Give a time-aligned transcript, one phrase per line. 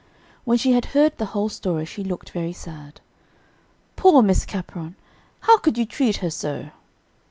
[0.45, 3.01] When she had heard the whole story, she looked very sad:
[3.95, 4.95] "Poor Miss Capron!
[5.41, 6.71] How could you treat her so!"